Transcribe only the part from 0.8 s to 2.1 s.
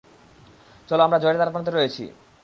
চলো, আমরা জয়ের দ্বারপ্রান্তে রয়েছি!